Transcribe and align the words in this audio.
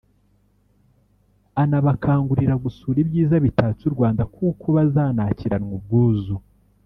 anabakangurira 1.63 2.55
gusura 2.63 2.97
ibyiza 3.03 3.35
bitatse 3.45 3.81
u 3.85 3.93
Rwanda 3.95 4.23
kuko 4.35 4.65
bazanakiranwa 4.75 5.71
ubwuzu 5.79 6.35